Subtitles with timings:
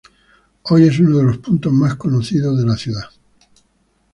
[0.63, 3.05] Hoy es uno de los puntos más conocidos de la ciudad.